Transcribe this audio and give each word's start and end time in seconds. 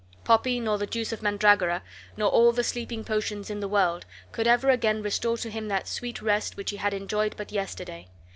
Poppy, 0.23 0.59
nor 0.59 0.79
the 0.79 0.87
juice 0.87 1.11
of 1.11 1.21
mandragora, 1.21 1.83
nor 2.17 2.27
all 2.31 2.51
the 2.51 2.63
sleeping 2.63 3.03
potions 3.03 3.51
in 3.51 3.59
the 3.59 3.67
world, 3.67 4.03
could 4.31 4.47
ever 4.47 4.71
again 4.71 5.03
restore 5.03 5.37
to 5.37 5.51
him 5.51 5.67
that 5.67 5.87
sweet 5.87 6.23
rest 6.23 6.57
which 6.57 6.71
he 6.71 6.77
had 6.77 6.95
enjoyed 6.95 7.35
but 7.37 7.51
yesterday. 7.51 8.07